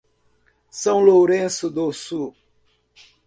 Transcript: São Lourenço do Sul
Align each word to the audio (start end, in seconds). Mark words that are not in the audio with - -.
São 0.71 0.99
Lourenço 0.99 1.69
do 1.69 1.93
Sul 1.93 2.35